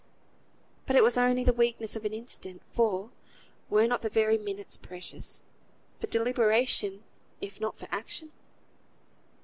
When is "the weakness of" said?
1.43-2.05